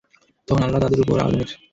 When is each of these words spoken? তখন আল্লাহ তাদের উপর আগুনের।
তখন 0.47 0.61
আল্লাহ 0.63 0.81
তাদের 0.81 0.99
উপর 1.03 1.17
আগুনের। 1.19 1.49